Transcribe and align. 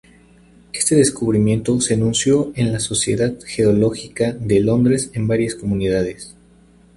Este 0.73 0.95
descubrimiento 0.95 1.79
se 1.79 1.93
anunció 1.93 2.51
en 2.55 2.73
la 2.73 2.79
Sociedad 2.79 3.33
Geológica 3.45 4.31
de 4.33 4.59
Londres 4.59 5.11
en 5.13 5.27
varias 5.27 5.53
comunicaciones. 5.53 6.35